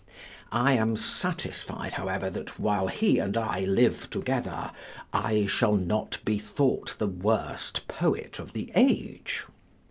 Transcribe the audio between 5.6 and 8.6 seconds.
not be thought the worst poet of